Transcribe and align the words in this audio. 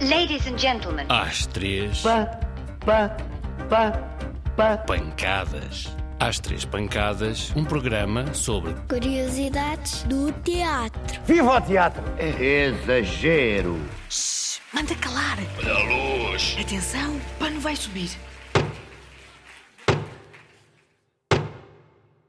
Ladies 0.00 0.46
and 0.46 0.58
gentlemen. 0.58 1.06
Às 1.08 1.46
três, 1.46 2.00
Pá, 2.00 2.26
pá, 2.84 3.16
pá, 3.68 3.92
pá. 4.56 4.76
pancadas. 4.78 5.94
Às 6.18 6.38
três 6.38 6.64
pancadas, 6.64 7.52
um 7.56 7.64
programa 7.64 8.32
sobre 8.34 8.72
Curiosidades 8.88 10.02
do 10.04 10.32
teatro. 10.42 11.20
Viva 11.26 11.56
o 11.56 11.60
teatro! 11.60 12.02
Exagero. 12.18 13.78
Manda 14.72 14.94
calar. 14.96 15.38
Olha 15.58 15.74
a 15.74 16.28
luz. 16.30 16.56
Atenção, 16.60 17.16
o 17.16 17.20
pano 17.38 17.60
vai 17.60 17.76
subir. 17.76 18.10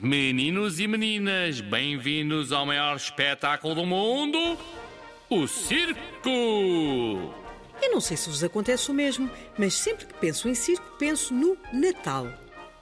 Meninos 0.00 0.80
e 0.80 0.86
meninas, 0.88 1.60
bem-vindos 1.60 2.50
ao 2.50 2.66
maior 2.66 2.96
espetáculo 2.96 3.74
do 3.76 3.86
mundo, 3.86 4.58
o 5.30 5.46
circo! 5.46 7.32
Eu 7.82 7.90
não 7.90 8.00
sei 8.00 8.16
se 8.16 8.28
vos 8.28 8.44
acontece 8.44 8.92
o 8.92 8.94
mesmo, 8.94 9.28
mas 9.58 9.74
sempre 9.74 10.06
que 10.06 10.14
penso 10.14 10.48
em 10.48 10.54
circo, 10.54 10.86
penso 11.00 11.34
no 11.34 11.58
Natal. 11.72 12.28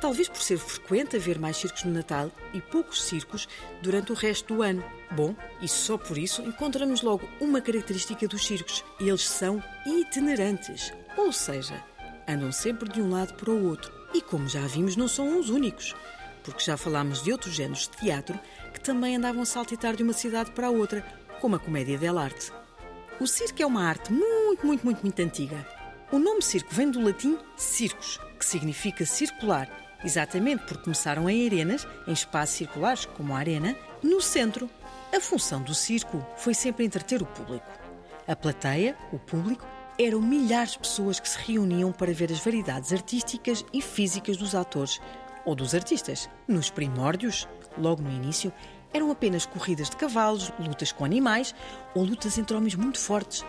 Talvez 0.00 0.26
por 0.26 0.40
ser 0.40 0.56
frequente 0.56 1.16
haver 1.16 1.38
mais 1.38 1.58
circos 1.58 1.84
no 1.84 1.92
Natal 1.92 2.30
e 2.54 2.62
poucos 2.62 3.02
circos 3.02 3.46
durante 3.82 4.10
o 4.10 4.14
resto 4.14 4.54
do 4.54 4.62
ano. 4.62 4.82
Bom, 5.10 5.36
e 5.60 5.68
só 5.68 5.98
por 5.98 6.16
isso 6.16 6.40
encontramos 6.42 7.02
logo 7.02 7.28
uma 7.40 7.60
característica 7.60 8.26
dos 8.26 8.46
circos: 8.46 8.82
eles 8.98 9.28
são 9.28 9.62
itinerantes, 9.84 10.92
ou 11.16 11.30
seja, 11.30 11.84
andam 12.26 12.50
sempre 12.50 12.88
de 12.88 13.02
um 13.02 13.10
lado 13.10 13.34
para 13.34 13.50
o 13.50 13.68
outro. 13.68 13.92
E 14.14 14.22
como 14.22 14.48
já 14.48 14.66
vimos, 14.66 14.96
não 14.96 15.08
são 15.08 15.38
os 15.38 15.50
únicos, 15.50 15.94
porque 16.42 16.64
já 16.64 16.76
falámos 16.76 17.22
de 17.22 17.32
outros 17.32 17.54
géneros 17.54 17.82
de 17.88 17.98
teatro 17.98 18.38
que 18.72 18.80
também 18.80 19.16
andavam 19.16 19.42
a 19.42 19.46
saltitar 19.46 19.94
de 19.94 20.02
uma 20.02 20.14
cidade 20.14 20.52
para 20.52 20.68
a 20.68 20.70
outra, 20.70 21.02
como 21.40 21.56
a 21.56 21.58
comédia 21.58 21.98
dell'arte. 21.98 22.50
O 23.18 23.26
circo 23.26 23.62
é 23.62 23.66
uma 23.66 23.82
arte 23.82 24.12
muito, 24.12 24.45
muito, 24.64 24.84
muito, 24.84 25.02
muito 25.02 25.20
antiga. 25.20 25.66
O 26.12 26.18
nome 26.18 26.40
circo 26.40 26.72
vem 26.72 26.90
do 26.90 27.02
latim 27.02 27.36
circus, 27.56 28.20
que 28.38 28.46
significa 28.46 29.04
circular, 29.04 29.68
exatamente 30.04 30.64
porque 30.64 30.84
começaram 30.84 31.28
em 31.28 31.46
arenas, 31.46 31.86
em 32.06 32.12
espaços 32.12 32.56
circulares, 32.56 33.06
como 33.06 33.34
a 33.34 33.38
arena, 33.38 33.76
no 34.02 34.20
centro. 34.20 34.70
A 35.12 35.20
função 35.20 35.60
do 35.62 35.74
circo 35.74 36.24
foi 36.36 36.54
sempre 36.54 36.84
entreter 36.84 37.20
o 37.20 37.26
público. 37.26 37.66
A 38.28 38.36
plateia, 38.36 38.96
o 39.12 39.18
público, 39.18 39.66
eram 39.98 40.20
milhares 40.20 40.72
de 40.72 40.78
pessoas 40.78 41.18
que 41.18 41.28
se 41.28 41.38
reuniam 41.38 41.90
para 41.90 42.12
ver 42.12 42.30
as 42.30 42.38
variedades 42.38 42.92
artísticas 42.92 43.64
e 43.72 43.80
físicas 43.80 44.36
dos 44.36 44.54
atores 44.54 45.00
ou 45.44 45.54
dos 45.54 45.74
artistas. 45.74 46.28
Nos 46.46 46.70
primórdios, 46.70 47.48
logo 47.78 48.02
no 48.02 48.10
início, 48.10 48.52
eram 48.92 49.10
apenas 49.10 49.46
corridas 49.46 49.90
de 49.90 49.96
cavalos, 49.96 50.52
lutas 50.58 50.92
com 50.92 51.04
animais 51.04 51.54
ou 51.94 52.04
lutas 52.04 52.38
entre 52.38 52.56
homens 52.56 52.74
muito 52.74 52.98
fortes. 52.98 53.44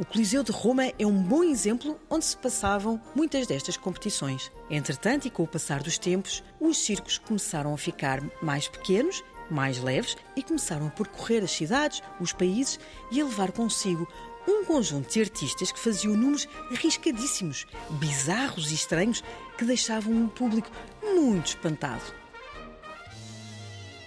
O 0.00 0.04
Coliseu 0.06 0.42
de 0.42 0.50
Roma 0.50 0.86
é 0.98 1.06
um 1.06 1.22
bom 1.22 1.44
exemplo 1.44 2.00
onde 2.08 2.24
se 2.24 2.34
passavam 2.34 2.98
muitas 3.14 3.46
destas 3.46 3.76
competições. 3.76 4.50
Entretanto, 4.70 5.28
e 5.28 5.30
com 5.30 5.42
o 5.42 5.46
passar 5.46 5.82
dos 5.82 5.98
tempos, 5.98 6.42
os 6.58 6.78
circos 6.78 7.18
começaram 7.18 7.74
a 7.74 7.76
ficar 7.76 8.22
mais 8.42 8.66
pequenos, 8.66 9.22
mais 9.50 9.78
leves 9.78 10.16
e 10.34 10.42
começaram 10.42 10.86
a 10.86 10.90
percorrer 10.90 11.44
as 11.44 11.50
cidades, 11.50 12.02
os 12.18 12.32
países 12.32 12.80
e 13.12 13.20
a 13.20 13.24
levar 13.24 13.52
consigo 13.52 14.08
um 14.48 14.64
conjunto 14.64 15.12
de 15.12 15.20
artistas 15.20 15.70
que 15.70 15.78
faziam 15.78 16.16
números 16.16 16.48
arriscadíssimos, 16.70 17.66
bizarros 17.90 18.70
e 18.70 18.76
estranhos 18.76 19.22
que 19.58 19.66
deixavam 19.66 20.24
o 20.24 20.28
público 20.30 20.70
muito 21.14 21.48
espantado 21.48 22.20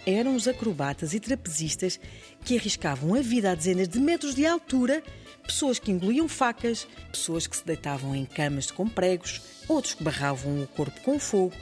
eram 0.06 0.36
os 0.36 0.48
acrobatas 0.48 1.14
e 1.14 1.20
trapezistas 1.20 2.00
que 2.44 2.58
arriscavam 2.58 3.16
a 3.16 3.22
vida 3.22 3.52
a 3.52 3.56
dezenas 3.56 3.88
de 3.88 4.00
metros 4.00 4.36
de 4.36 4.46
altura, 4.46 5.04
pessoas 5.46 5.80
que 5.80 5.92
engoliam 5.92 6.28
facas, 6.28 6.88
pessoas 7.12 7.48
que 7.48 7.56
se 7.56 7.66
deitavam 7.66 8.16
em 8.16 8.26
camas 8.26 8.72
com 8.72 8.88
pregos, 8.88 9.42
outros 9.68 9.94
que 9.94 10.04
barravam 10.04 10.62
o 10.62 10.68
corpo 10.68 11.00
com 11.02 11.20
fogo, 11.20 11.54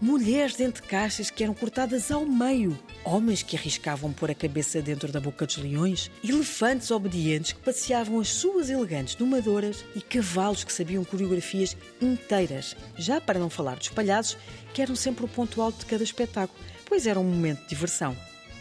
mulheres 0.00 0.56
dentro 0.56 0.82
de 0.82 0.88
caixas 0.88 1.30
que 1.30 1.42
eram 1.42 1.54
cortadas 1.54 2.10
ao 2.10 2.24
meio, 2.24 2.78
homens 3.04 3.42
que 3.42 3.56
arriscavam 3.56 4.12
pôr 4.12 4.30
a 4.30 4.34
cabeça 4.34 4.80
dentro 4.80 5.10
da 5.10 5.20
boca 5.20 5.46
dos 5.46 5.56
leões, 5.56 6.10
elefantes 6.22 6.90
obedientes 6.90 7.52
que 7.52 7.60
passeavam 7.60 8.20
as 8.20 8.28
suas 8.28 8.70
elegantes 8.70 9.14
domadoras 9.14 9.84
e 9.94 10.00
cavalos 10.00 10.64
que 10.64 10.72
sabiam 10.72 11.04
coreografias 11.04 11.76
inteiras, 12.00 12.76
já 12.96 13.20
para 13.20 13.38
não 13.38 13.50
falar 13.50 13.76
dos 13.76 13.88
palhaços, 13.88 14.38
que 14.72 14.82
eram 14.82 14.96
sempre 14.96 15.24
o 15.24 15.28
ponto 15.28 15.60
alto 15.60 15.80
de 15.80 15.86
cada 15.86 16.04
espetáculo 16.04 16.58
pois 16.88 17.06
era 17.06 17.20
um 17.20 17.24
momento 17.24 17.62
de 17.62 17.68
diversão. 17.68 18.16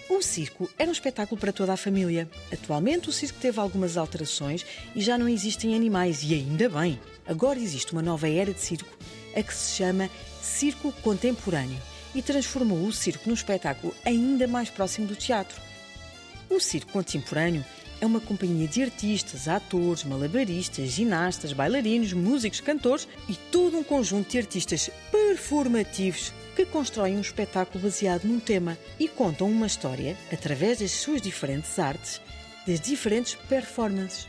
O 0.09 0.21
circo 0.21 0.69
era 0.77 0.89
um 0.89 0.93
espetáculo 0.93 1.39
para 1.39 1.51
toda 1.51 1.73
a 1.73 1.77
família. 1.77 2.29
Atualmente, 2.51 3.09
o 3.09 3.13
circo 3.13 3.39
teve 3.39 3.59
algumas 3.59 3.97
alterações 3.97 4.65
e 4.95 5.01
já 5.01 5.17
não 5.17 5.27
existem 5.27 5.75
animais, 5.75 6.23
e 6.23 6.33
ainda 6.33 6.69
bem. 6.69 6.99
Agora 7.25 7.59
existe 7.59 7.91
uma 7.91 8.01
nova 8.01 8.29
era 8.29 8.53
de 8.53 8.61
circo, 8.61 8.97
a 9.37 9.43
que 9.43 9.53
se 9.53 9.75
chama 9.75 10.09
circo 10.41 10.91
contemporâneo, 11.03 11.79
e 12.15 12.21
transformou 12.21 12.83
o 12.83 12.91
circo 12.91 13.27
num 13.27 13.35
espetáculo 13.35 13.93
ainda 14.03 14.47
mais 14.47 14.69
próximo 14.69 15.05
do 15.05 15.15
teatro. 15.15 15.61
O 16.49 16.59
circo 16.59 16.91
contemporâneo 16.91 17.63
é 17.99 18.05
uma 18.05 18.19
companhia 18.19 18.67
de 18.67 18.81
artistas, 18.83 19.47
atores, 19.47 20.03
malabaristas, 20.03 20.89
ginastas, 20.89 21.53
bailarinos, 21.53 22.13
músicos, 22.13 22.59
cantores 22.59 23.07
e 23.27 23.35
todo 23.51 23.77
um 23.77 23.83
conjunto 23.83 24.31
de 24.31 24.37
artistas 24.37 24.89
performativos 25.11 26.33
que 26.55 26.65
constroem 26.65 27.17
um 27.17 27.21
espetáculo 27.21 27.83
baseado 27.83 28.25
num 28.25 28.39
tema 28.39 28.77
e 28.99 29.07
contam 29.07 29.49
uma 29.49 29.67
história 29.67 30.17
através 30.31 30.79
das 30.79 30.91
suas 30.91 31.21
diferentes 31.21 31.77
artes, 31.77 32.21
das 32.65 32.79
diferentes 32.79 33.35
performances. 33.47 34.27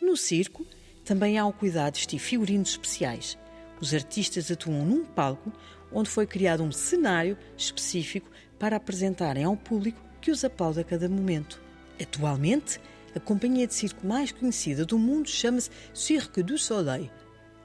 No 0.00 0.16
circo, 0.16 0.66
também 1.04 1.38
há 1.38 1.46
o 1.46 1.52
cuidado 1.52 1.98
de 1.98 2.18
figurinos 2.18 2.70
especiais. 2.70 3.38
Os 3.80 3.94
artistas 3.94 4.50
atuam 4.50 4.84
num 4.84 5.04
palco 5.04 5.52
onde 5.92 6.10
foi 6.10 6.26
criado 6.26 6.62
um 6.62 6.72
cenário 6.72 7.36
específico 7.56 8.30
para 8.58 8.76
apresentarem 8.76 9.44
ao 9.44 9.56
público 9.56 10.00
que 10.20 10.30
os 10.30 10.44
aplaude 10.44 10.80
a 10.80 10.84
cada 10.84 11.08
momento. 11.08 11.62
Atualmente, 12.00 12.80
a 13.14 13.20
companhia 13.20 13.66
de 13.66 13.74
circo 13.74 14.06
mais 14.06 14.32
conhecida 14.32 14.84
do 14.84 14.98
mundo 14.98 15.28
chama-se 15.28 15.70
Cirque 15.94 16.42
du 16.42 16.58
Soleil. 16.58 17.10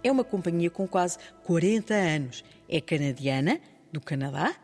É 0.03 0.11
uma 0.11 0.23
companhia 0.23 0.69
com 0.69 0.87
quase 0.87 1.17
40 1.43 1.93
anos. 1.93 2.43
É 2.67 2.81
canadiana, 2.81 3.59
do 3.91 4.01
Canadá, 4.01 4.55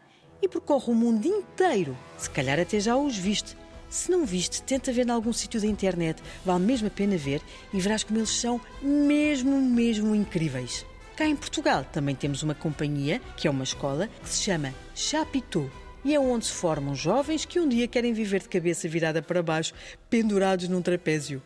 e 0.41 0.47
percorre 0.47 0.91
o 0.91 0.95
mundo 0.95 1.25
inteiro. 1.25 1.97
Se 2.17 2.29
calhar 2.29 2.59
até 2.59 2.79
já 2.79 2.95
os 2.95 3.17
viste. 3.17 3.57
Se 3.89 4.11
não 4.11 4.25
viste, 4.25 4.61
tenta 4.61 4.91
ver 4.91 5.07
em 5.07 5.11
algum 5.11 5.33
sítio 5.33 5.59
da 5.59 5.67
internet. 5.67 6.21
Vale 6.45 6.63
mesmo 6.63 6.87
a 6.87 6.91
pena 6.91 7.17
ver 7.17 7.41
e 7.73 7.79
verás 7.79 8.03
como 8.03 8.19
eles 8.19 8.29
são 8.29 8.61
mesmo, 8.81 9.59
mesmo 9.61 10.15
incríveis. 10.15 10.85
Cá 11.19 11.27
em 11.27 11.35
Portugal 11.35 11.83
também 11.83 12.15
temos 12.15 12.43
uma 12.43 12.55
companhia, 12.55 13.19
que 13.35 13.45
é 13.45 13.51
uma 13.51 13.65
escola, 13.65 14.07
que 14.23 14.29
se 14.29 14.41
chama 14.41 14.73
Chapitão. 14.95 15.69
E 16.01 16.15
é 16.15 16.19
onde 16.19 16.45
se 16.45 16.53
formam 16.53 16.95
jovens 16.95 17.43
que 17.43 17.59
um 17.59 17.67
dia 17.67 17.89
querem 17.89 18.13
viver 18.13 18.39
de 18.39 18.47
cabeça 18.47 18.87
virada 18.87 19.21
para 19.21 19.43
baixo, 19.43 19.73
pendurados 20.09 20.69
num 20.69 20.81
trapézio. 20.81 21.41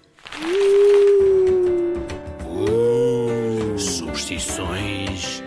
Uh, 2.45 3.75
superstições 3.79 5.41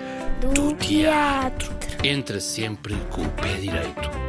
do 0.53 0.75
teatro. 0.75 1.72
Entra 2.03 2.41
sempre 2.41 2.97
com 3.12 3.22
o 3.22 3.31
pé 3.31 3.54
direito. 3.60 4.25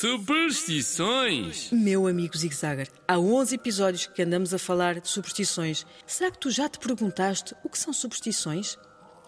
Superstições? 0.00 1.72
Meu 1.72 2.06
amigo 2.06 2.38
Zig 2.38 2.54
Zagger, 2.54 2.88
há 3.08 3.18
11 3.18 3.56
episódios 3.56 4.06
que 4.06 4.22
andamos 4.22 4.54
a 4.54 4.58
falar 4.58 5.00
de 5.00 5.08
superstições. 5.08 5.84
Será 6.06 6.30
que 6.30 6.38
tu 6.38 6.52
já 6.52 6.68
te 6.68 6.78
perguntaste 6.78 7.52
o 7.64 7.68
que 7.68 7.76
são 7.76 7.92
superstições? 7.92 8.78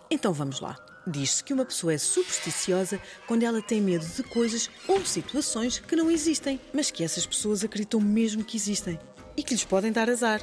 Então 0.09 0.32
vamos 0.32 0.60
lá. 0.60 0.78
Diz-se 1.04 1.42
que 1.42 1.53
uma 1.53 1.64
pessoa 1.64 1.94
é 1.94 1.98
supersticiosa 1.98 3.00
quando 3.26 3.42
ela 3.42 3.60
tem 3.60 3.80
medo 3.80 4.06
de 4.06 4.22
coisas 4.22 4.70
ou 4.86 5.04
situações 5.04 5.80
que 5.80 5.97
não 5.97 6.09
existem, 6.09 6.60
mas 6.72 6.88
que 6.88 7.03
essas 7.03 7.26
pessoas 7.26 7.64
acreditam 7.64 8.00
mesmo 8.00 8.44
que 8.44 8.56
existem 8.56 8.97
e 9.36 9.42
que 9.42 9.54
lhes 9.54 9.65
podem 9.65 9.91
dar 9.91 10.09
azar. 10.09 10.41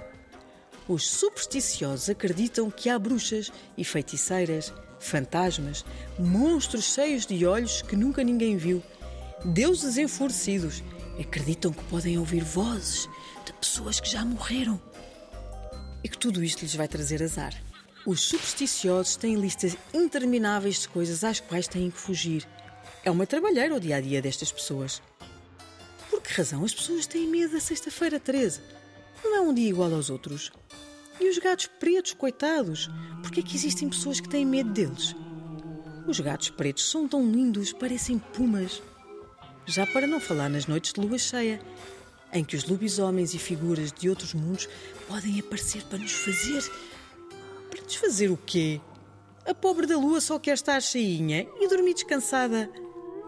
Os 0.89 1.09
supersticiosos 1.09 2.09
acreditam 2.09 2.69
que 2.69 2.89
há 2.89 2.99
bruxas 2.99 3.49
e 3.77 3.85
feiticeiras, 3.85 4.73
fantasmas, 4.99 5.85
monstros 6.19 6.93
cheios 6.93 7.25
de 7.25 7.45
olhos 7.45 7.81
que 7.81 7.95
nunca 7.95 8.25
ninguém 8.25 8.57
viu, 8.57 8.83
deuses 9.45 9.97
enfurecidos. 9.97 10.83
Acreditam 11.19 11.71
que 11.71 11.83
podem 11.85 12.17
ouvir 12.17 12.43
vozes 12.43 13.09
de 13.45 13.53
pessoas 13.53 13.99
que 13.99 14.09
já 14.09 14.23
morreram 14.23 14.79
e 16.03 16.09
que 16.09 16.17
tudo 16.17 16.43
isto 16.43 16.61
lhes 16.61 16.75
vai 16.75 16.87
trazer 16.87 17.23
azar. 17.23 17.53
Os 18.05 18.21
supersticiosos 18.21 19.15
têm 19.15 19.35
listas 19.35 19.75
intermináveis 19.93 20.81
de 20.81 20.89
coisas 20.89 21.23
às 21.23 21.39
quais 21.39 21.67
têm 21.67 21.89
que 21.89 21.99
fugir. 21.99 22.47
É 23.03 23.11
uma 23.11 23.25
trabalheira 23.25 23.75
o 23.75 23.79
dia 23.79 23.97
a 23.97 24.01
dia 24.01 24.21
destas 24.21 24.51
pessoas. 24.51 25.01
Por 26.09 26.21
que 26.21 26.33
razão 26.33 26.63
as 26.63 26.73
pessoas 26.73 27.07
têm 27.07 27.27
medo 27.27 27.53
da 27.53 27.59
Sexta-feira 27.59 28.19
13? 28.19 28.61
Não 29.23 29.35
é 29.35 29.41
um 29.41 29.53
dia 29.53 29.69
igual 29.69 29.93
aos 29.93 30.09
outros. 30.09 30.51
E 31.19 31.29
os 31.29 31.37
gatos 31.39 31.65
pretos, 31.65 32.13
coitados? 32.13 32.89
Por 33.21 33.31
que 33.31 33.39
é 33.39 33.43
que 33.43 33.55
existem 33.55 33.89
pessoas 33.89 34.19
que 34.19 34.29
têm 34.29 34.45
medo 34.45 34.71
deles? 34.71 35.15
Os 36.07 36.19
gatos 36.19 36.49
pretos 36.51 36.89
são 36.89 37.07
tão 37.07 37.29
lindos, 37.29 37.73
parecem 37.73 38.19
pumas. 38.19 38.81
Já 39.67 39.85
para 39.85 40.07
não 40.07 40.19
falar 40.19 40.49
nas 40.49 40.65
noites 40.65 40.93
de 40.93 41.01
lua 41.01 41.17
cheia. 41.17 41.61
em 42.33 42.43
que 42.43 42.57
os 42.57 42.65
lobisomens 42.65 43.33
e 43.33 43.39
figuras 43.39 43.91
de 43.91 44.09
outros 44.09 44.33
mundos 44.33 44.67
podem 45.07 45.39
aparecer 45.39 45.83
para 45.83 45.97
nos 45.97 46.11
fazer. 46.11 46.61
Para 47.69 47.81
nos 47.81 47.95
fazer 47.95 48.29
o 48.29 48.37
quê? 48.37 48.81
A 49.45 49.53
pobre 49.53 49.87
da 49.87 49.97
lua 49.97 50.19
só 50.19 50.37
quer 50.37 50.53
estar 50.53 50.81
cheinha 50.81 51.47
e 51.59 51.67
dormir 51.69 51.93
descansada. 51.93 52.69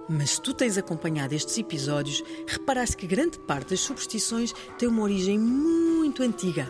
Mas 0.09 0.31
se 0.31 0.41
tu 0.41 0.53
tens 0.53 0.77
acompanhado 0.77 1.33
estes 1.33 1.57
episódios, 1.57 2.21
reparaste 2.45 2.97
que 2.97 3.07
grande 3.07 3.39
parte 3.39 3.69
das 3.69 3.79
superstições 3.79 4.53
tem 4.77 4.89
uma 4.89 5.03
origem 5.03 5.39
muito 5.39 6.21
antiga. 6.21 6.69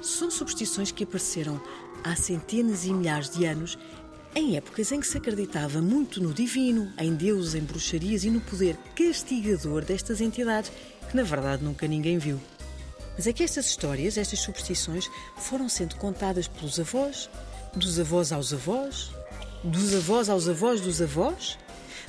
São 0.00 0.30
superstições 0.30 0.90
que 0.90 1.04
apareceram 1.04 1.60
há 2.02 2.16
centenas 2.16 2.86
e 2.86 2.92
milhares 2.94 3.28
de 3.28 3.44
anos, 3.44 3.76
em 4.34 4.56
épocas 4.56 4.90
em 4.92 5.00
que 5.00 5.06
se 5.06 5.18
acreditava 5.18 5.80
muito 5.80 6.22
no 6.22 6.32
divino, 6.32 6.92
em 6.98 7.14
deuses, 7.14 7.54
em 7.54 7.60
bruxarias 7.60 8.24
e 8.24 8.30
no 8.30 8.40
poder 8.40 8.76
castigador 8.94 9.84
destas 9.84 10.20
entidades, 10.20 10.72
que 11.10 11.16
na 11.16 11.22
verdade 11.22 11.62
nunca 11.62 11.86
ninguém 11.86 12.18
viu. 12.18 12.40
Mas 13.16 13.26
é 13.26 13.32
que 13.32 13.42
estas 13.42 13.66
histórias, 13.66 14.16
estas 14.16 14.40
superstições, 14.40 15.08
foram 15.36 15.68
sendo 15.68 15.96
contadas 15.96 16.48
pelos 16.48 16.80
avós, 16.80 17.28
dos 17.76 17.98
avós 17.98 18.32
aos 18.32 18.52
avós, 18.52 19.10
dos 19.62 19.94
avós 19.94 20.28
aos 20.28 20.48
avós 20.48 20.80
dos 20.80 21.02
avós, 21.02 21.58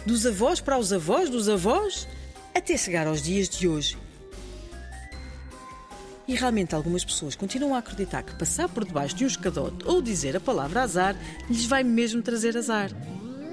dos 0.06 0.26
avós 0.26 0.62
para 0.62 0.78
os 0.78 0.94
avós 0.94 1.30
dos 1.30 1.50
avós, 1.50 2.08
até 2.56 2.78
chegar 2.78 3.08
aos 3.08 3.22
dias 3.22 3.50
de 3.50 3.68
hoje. 3.68 3.98
E 6.28 6.36
realmente 6.36 6.74
algumas 6.74 7.04
pessoas 7.04 7.36
continuam 7.36 7.75
a 7.75 7.80
acreditar 7.80 8.24
que 8.24 8.36
passar 8.36 8.70
por 8.70 8.86
debaixo 8.86 9.16
de 9.16 9.25
um 9.25 9.28
escadote 9.28 9.86
ou 9.86 10.02
dizer 10.02 10.38
a 10.38 10.40
palavra 10.40 10.81
azar 10.81 11.16
lhes 11.50 11.66
vai 11.66 11.84
mesmo 11.84 12.22
trazer 12.22 12.58
azar. 12.58 12.90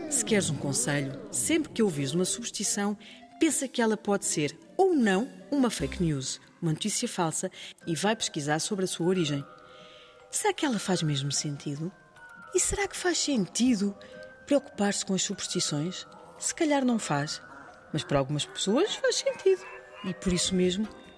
Se 0.08 0.24
queres 0.24 0.50
um 0.50 0.56
conselho, 0.56 1.20
sempre 1.32 1.70
que 1.70 1.82
ouvires 1.82 2.14
uma 2.14 2.24
superstição, 2.24 2.96
pensa 3.40 3.66
que 3.66 3.82
ela 3.82 3.96
pode 3.96 4.24
ser 4.24 4.56
ou 4.76 4.94
não 4.94 5.28
uma 5.50 5.70
fake 5.70 6.02
news, 6.02 6.40
uma 6.62 6.72
notícia 6.72 7.08
falsa, 7.08 7.50
e 7.86 7.94
vai 7.96 8.14
pesquisar 8.14 8.60
sobre 8.60 8.84
a 8.84 8.88
sua 8.88 9.06
origem. 9.06 9.44
Será 10.30 10.52
que 10.52 10.64
ela 10.64 10.78
faz 10.78 11.02
mesmo 11.02 11.32
sentido? 11.32 11.90
E 12.54 12.60
será 12.60 12.86
que 12.86 12.96
faz 12.96 13.18
sentido 13.18 13.96
preocupar-se 14.46 15.04
com 15.04 15.14
as 15.14 15.22
superstições? 15.22 16.06
Se 16.38 16.54
calhar 16.54 16.84
não 16.84 16.98
faz, 16.98 17.42
mas 17.92 18.04
para 18.04 18.18
algumas 18.18 18.44
pessoas 18.44 18.94
faz 18.94 19.16
sentido. 19.16 19.62
E 20.04 20.14
por 20.14 20.32
isso 20.32 20.54
mesmo 20.54 20.88